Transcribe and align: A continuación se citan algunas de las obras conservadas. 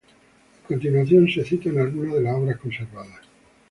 A 0.63 0.67
continuación 0.67 1.27
se 1.29 1.45
citan 1.45 1.77
algunas 1.77 2.15
de 2.15 2.21
las 2.21 2.33
obras 2.35 2.57
conservadas. 2.57 3.19